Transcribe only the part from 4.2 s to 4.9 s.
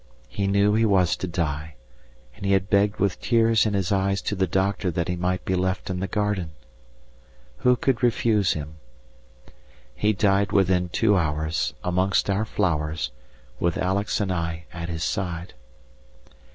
to the doctor